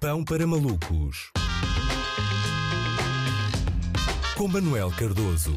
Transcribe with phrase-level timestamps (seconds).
[0.00, 1.30] Pão para malucos.
[4.34, 5.54] Com Manuel Cardoso.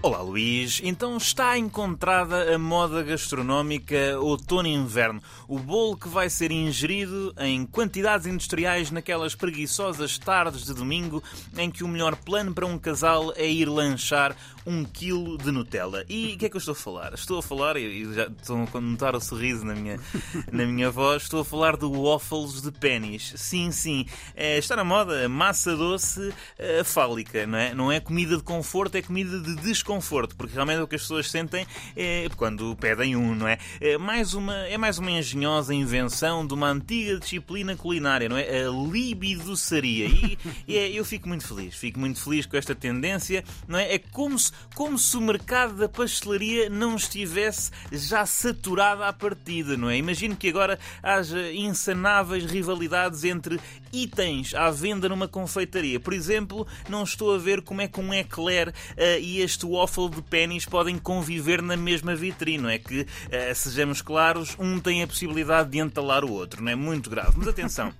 [0.00, 7.34] Olá Luís, então está encontrada a moda gastronómica outono-inverno, o bolo que vai ser ingerido
[7.38, 11.22] em quantidades industriais naquelas preguiçosas tardes de domingo
[11.56, 14.36] em que o melhor plano para um casal é ir lanchar
[14.66, 16.04] um quilo de Nutella.
[16.08, 17.14] E o que é que eu estou a falar?
[17.14, 19.98] Estou a falar, e já estou a notar o sorriso na minha,
[20.50, 23.32] na minha voz, estou a falar do waffles de pennies.
[23.36, 27.74] Sim, sim, é, está na moda massa doce uh, fálica, não é?
[27.74, 31.30] Não é comida de conforto, é comida de desconforto porque realmente o que as pessoas
[31.30, 33.58] sentem é quando pedem um, não é?
[33.80, 38.64] É mais uma, é mais uma engenhosa invenção de uma antiga disciplina culinária, não é?
[38.64, 40.06] A libidoçaria.
[40.06, 43.94] E, e é, eu fico muito feliz, fico muito feliz com esta tendência, não é?
[43.94, 49.76] É como se, como se o mercado da pastelaria não estivesse já saturado à partida,
[49.76, 49.96] não é?
[49.96, 53.60] Imagino que agora haja insanáveis rivalidades entre
[53.94, 56.00] itens à venda numa confeitaria.
[56.00, 60.08] Por exemplo, não estou a ver como é que um eclair uh, e este waffle
[60.08, 62.62] de pennies podem conviver na mesma vitrine.
[62.64, 66.62] Não é que, uh, sejamos claros, um tem a possibilidade de entalar o outro.
[66.62, 67.32] Não é muito grave.
[67.36, 67.92] Mas atenção,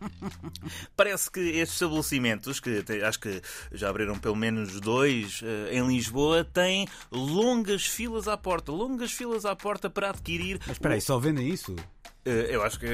[0.96, 6.44] parece que estes estabelecimentos, que acho que já abriram pelo menos dois uh, em Lisboa,
[6.44, 8.72] têm longas filas à porta.
[8.72, 10.58] Longas filas à porta para adquirir.
[10.66, 11.74] Mas espera aí, só vendem isso?
[12.24, 12.86] Eu acho que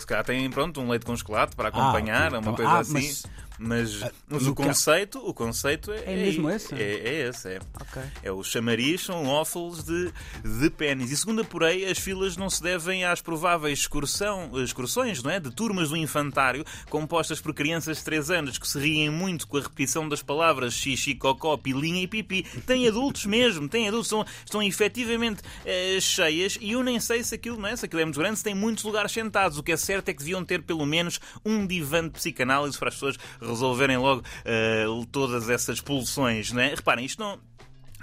[0.00, 2.94] se calhar tem pronto, um leite com chocolate para acompanhar, ah, uma coisa ah, assim.
[2.94, 3.24] Mas
[3.62, 6.74] mas, ah, mas o, conceito, o conceito é, é mesmo esse?
[6.74, 7.58] É, é esse, é.
[7.78, 8.02] Okay.
[8.22, 10.10] É o chamariz, são waffles de,
[10.42, 11.10] de pênis.
[11.10, 15.38] E segundo apurei, as filas não se devem às prováveis excursão, excursões não é?
[15.38, 19.58] de turmas do infantário compostas por crianças de 3 anos que se riem muito com
[19.58, 22.44] a repetição das palavras xixi, cocó, pilinha e pipi.
[22.66, 27.34] Tem adultos mesmo, tem adultos, estão, estão efetivamente uh, cheias e eu nem sei se
[27.34, 27.76] aquilo, não é?
[27.76, 29.58] se aquilo é muito grande, se tem muitos lugares sentados.
[29.58, 32.88] O que é certo é que deviam ter pelo menos um divã de psicanálise para
[32.88, 33.18] as pessoas
[33.50, 36.74] resolverem logo uh, todas essas pulsões, é?
[36.74, 37.38] Reparem, isto não,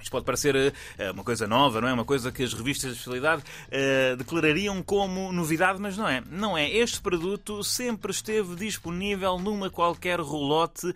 [0.07, 1.93] isto pode parecer uh, uma coisa nova, não é?
[1.93, 6.23] Uma coisa que as revistas de especialidade uh, declarariam como novidade, mas não é.
[6.29, 6.69] Não é.
[6.69, 10.93] Este produto sempre esteve disponível numa qualquer rolote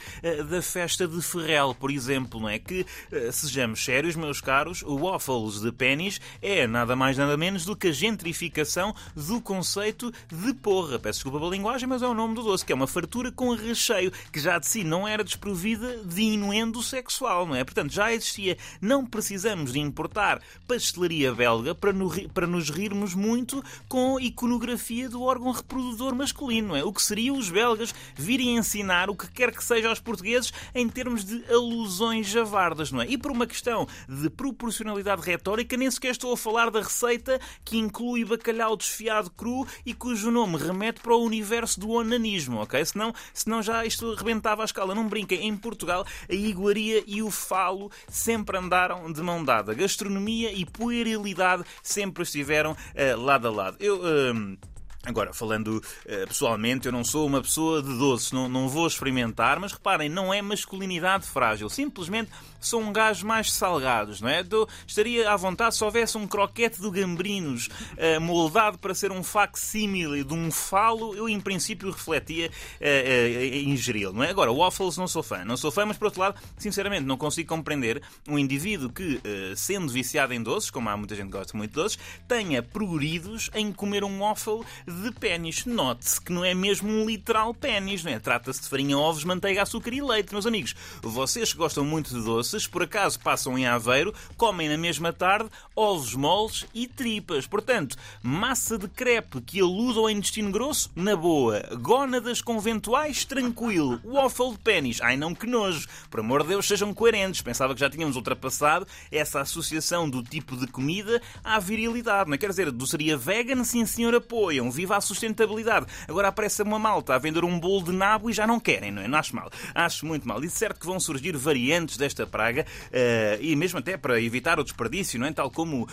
[0.49, 2.57] da festa de Ferrel, por exemplo, não é?
[2.59, 2.85] Que,
[3.31, 7.87] sejamos sérios, meus caros, o waffles de pennies é nada mais nada menos do que
[7.87, 10.99] a gentrificação do conceito de porra.
[10.99, 13.53] Peço desculpa pela linguagem, mas é o nome do doce, que é uma fartura com
[13.53, 17.63] recheio, que já de si não era desprovida de inuendo sexual, não é?
[17.63, 23.15] Portanto, já existia não não precisamos de importar pastelaria belga para, no, para nos rirmos
[23.15, 26.83] muito com iconografia do órgão reprodutor masculino, é?
[26.83, 30.87] O que seria os belgas virem ensinar o que quer que seja aos portugueses em
[30.87, 33.07] termos de alusões javardas, não é?
[33.07, 37.77] E por uma questão de proporcionalidade retórica, nem sequer estou a falar da receita que
[37.77, 42.85] inclui bacalhau desfiado cru e cujo nome remete para o universo do onanismo, ok?
[42.85, 44.93] Senão, senão já isto rebentava a escala.
[44.93, 49.73] Não brinquem, em Portugal a iguaria e o falo sempre andaram andaram de mão dada.
[49.73, 53.77] Gastronomia e puerilidade sempre estiveram uh, lado a lado.
[53.79, 53.99] Eu.
[53.99, 54.57] Uh,
[55.03, 59.59] Agora, falando uh, pessoalmente, eu não sou uma pessoa de doces, não, não vou experimentar,
[59.59, 62.29] mas reparem, não é masculinidade frágil, simplesmente
[62.61, 64.45] sou um gajo mais salgados, não é?
[64.49, 69.23] Eu estaria à vontade se houvesse um croquete do Gambrinos uh, moldado para ser um
[69.23, 74.29] facsímile de um falo, eu em princípio refletia uh, uh, ingeri-lo, não é?
[74.29, 77.49] Agora, waffles não sou fã, não sou fã, mas por outro lado, sinceramente, não consigo
[77.49, 79.19] compreender um indivíduo que,
[79.55, 81.97] sendo viciado em doces, como há muita gente que gosta muito de doces,
[82.27, 85.65] tenha progredidos em comer um waffle de pênis.
[85.65, 88.19] Note-se que não é mesmo um literal pênis, não é?
[88.19, 90.75] Trata-se de farinha, ovos, manteiga, açúcar e leite, meus amigos.
[91.01, 95.49] Vocês que gostam muito de doces, por acaso passam em Aveiro, comem na mesma tarde
[95.75, 97.47] ovos moles e tripas.
[97.47, 101.61] Portanto, massa de crepe que aluda ao intestino grosso, na boa.
[101.79, 103.99] Gónadas conventuais, tranquilo.
[104.03, 105.87] Waffle de pênis, ai não que nojo.
[106.09, 107.41] Por amor de Deus, sejam coerentes.
[107.41, 112.29] Pensava que já tínhamos ultrapassado essa associação do tipo de comida à virilidade.
[112.29, 112.37] Não é?
[112.37, 114.69] Quer dizer, doçaria vegan, sim senhor, apoiam.
[114.81, 115.85] Viva a sustentabilidade.
[116.07, 119.03] Agora aparece uma malta a vender um bolo de nabo e já não querem, não
[119.03, 119.07] é?
[119.07, 119.47] Não acho mal.
[119.75, 120.43] Acho muito mal.
[120.43, 124.63] E certo que vão surgir variantes desta praga uh, e mesmo até para evitar o
[124.63, 125.31] desperdício, não é?
[125.31, 125.87] Tal como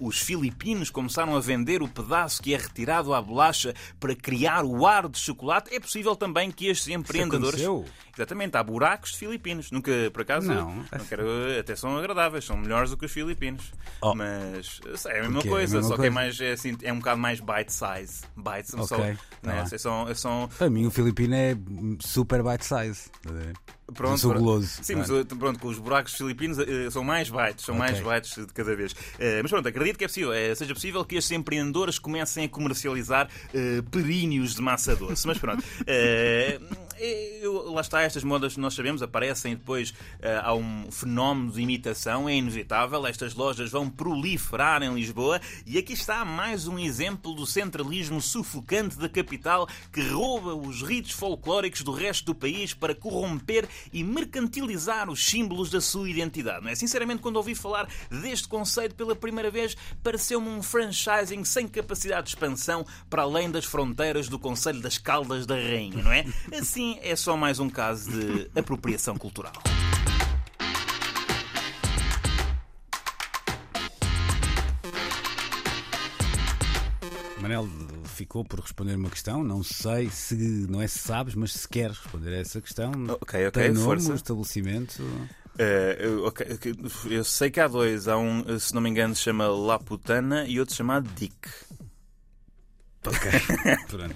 [0.00, 4.86] os filipinos começaram a vender o pedaço que é retirado à bolacha para criar o
[4.86, 7.60] ar de chocolate, é possível também que estes empreendedores.
[8.16, 9.70] Exatamente, há buracos de filipinos.
[9.70, 11.24] Nunca, por acaso, não, não quero,
[11.58, 13.72] até são agradáveis, são melhores do que os filipinos.
[14.02, 14.14] Oh.
[14.14, 16.02] Mas é a mesma coisa, é a mesma só coisa.
[16.02, 18.22] que é, mais, é, assim, é um bocado mais bite size.
[18.36, 19.16] Bites são okay.
[19.42, 19.60] Né?
[19.60, 19.78] Ah.
[19.78, 20.48] São, são...
[20.56, 21.56] Para mim, o filipino é
[22.00, 23.10] super bite size.
[23.94, 24.68] Pronto, sou guloso.
[24.82, 27.88] Sim, mas pronto, com os buracos filipinos uh, são mais bytes, são okay.
[27.88, 28.92] mais bytes de cada vez.
[28.92, 33.28] Uh, mas pronto, acredito que é possível, seja possível que estes empreendedores comecem a comercializar
[33.90, 35.26] períneos de massa doce.
[35.26, 35.62] Mas pronto.
[37.02, 39.94] Eu, lá está, estas modas nós sabemos aparecem depois uh,
[40.42, 43.06] há um fenómeno de imitação, é inevitável.
[43.06, 48.98] Estas lojas vão proliferar em Lisboa e aqui está mais um exemplo do centralismo sufocante
[48.98, 55.08] da capital que rouba os ritos folclóricos do resto do país para corromper e mercantilizar
[55.08, 56.62] os símbolos da sua identidade.
[56.62, 56.74] Não é?
[56.74, 62.28] Sinceramente, quando ouvi falar deste conceito pela primeira vez, pareceu-me um franchising sem capacidade de
[62.34, 66.26] expansão para além das fronteiras do Conselho das Caldas da Rainha, não é?
[66.60, 69.52] Assim é só mais um caso de apropriação cultural.
[77.40, 77.68] Manel
[78.04, 79.42] ficou por responder uma questão.
[79.42, 80.34] Não sei se,
[80.68, 82.92] não é se sabes, mas se queres responder a essa questão.
[83.20, 84.14] Ok, ok, tem nome, força.
[84.14, 85.02] estabelecimento.
[85.02, 86.46] Uh, okay,
[87.10, 88.08] eu sei que há dois.
[88.08, 91.48] Há um, se não me engano, se chama Laputana e outro chamado Dick.
[93.06, 93.30] Ok,
[93.88, 94.14] pronto.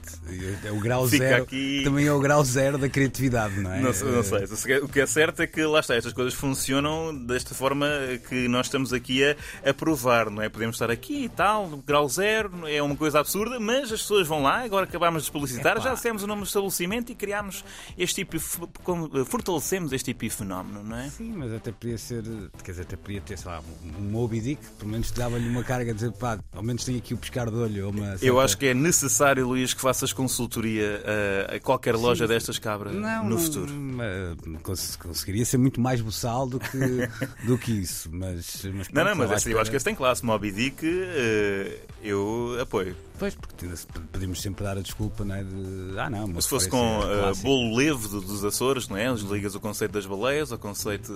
[0.63, 1.43] É o grau Fica zero.
[1.45, 1.81] Aqui...
[1.85, 3.81] Também é o grau zero da criatividade, não é?
[3.81, 4.79] Não, não sei.
[4.83, 7.87] O que é certo é que lá está, estas coisas funcionam desta forma
[8.29, 10.51] que nós estamos aqui a, a provar, não é?
[10.51, 14.43] Podemos estar aqui e tal, grau zero, é uma coisa absurda, mas as pessoas vão
[14.43, 17.65] lá, agora acabámos de publicitar, já dissemos o nome do estabelecimento e criámos
[17.97, 21.09] este tipo, fortalecemos este tipo de fenómeno, não é?
[21.09, 22.23] Sim, mas até podia ser,
[22.63, 23.63] quer dizer, até podia ter, sei lá,
[23.99, 27.15] um Moby Dick, pelo menos dava-lhe uma carga a dizer, pá, ao menos tem aqui
[27.15, 27.89] o pescar de olho.
[27.89, 31.03] Uma Eu acho que é necessário, Luís, que faças consultoria
[31.51, 33.73] a, a qualquer loja sim, destas cabras não, no futuro?
[33.73, 34.59] Não,
[34.99, 36.79] conseguiria ser muito mais boçal do que,
[37.47, 38.65] do que isso, mas.
[38.75, 40.25] mas não, não, mas eu acho que esse tem classe.
[40.25, 41.73] Moby Dick, uh,
[42.03, 42.97] eu apoio.
[43.17, 43.67] Pois, porque
[44.11, 45.45] podemos sempre dar a desculpa, não é?
[45.45, 49.07] De, ah, não, Se fosse com uh, bolo leve dos Açores, não é?
[49.15, 51.13] Ligas o conceito das baleias, o conceito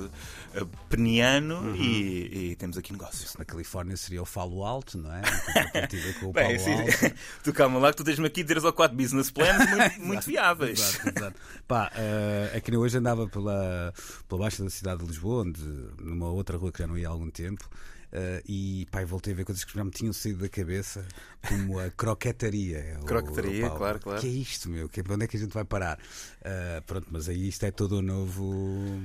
[0.55, 1.75] uh, peniano uhum.
[1.75, 3.29] e, e, temos aqui negócio.
[3.37, 5.23] Na Califórnia seria o falo alto, não é?
[6.21, 6.77] com o Bem, sim,
[7.43, 10.79] tu calma lá que tu tens-me aqui 3 ou 4 business plans muito, muito viáveis.
[10.79, 11.37] Exato, exato.
[11.67, 13.93] Pá, uh, é que hoje andava pela,
[14.29, 15.61] pela baixa da cidade de Lisboa, onde,
[16.01, 17.69] numa outra rua que já não ia há algum tempo.
[18.11, 21.07] Uh, e pai, voltei a ver coisas que já me tinham saído da cabeça,
[21.47, 22.99] como a croquetaria.
[23.05, 24.21] croquetaria, o, o, claro, claro.
[24.21, 24.89] que é isto, meu?
[24.89, 25.99] Que, onde é que a gente vai parar?
[26.41, 28.99] Uh, pronto, mas aí isto é todo um novo,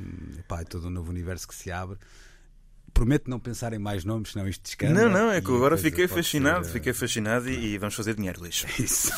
[0.47, 1.97] pá, é todo um novo universo que se abre.
[2.93, 4.93] Prometo não pensar em mais nomes, senão isto descansa.
[4.93, 6.71] Não, não, é que agora fiquei fascinado, ser...
[6.71, 8.67] fiquei fascinado e, e vamos fazer dinheiro, lixo.
[8.81, 9.11] Isso.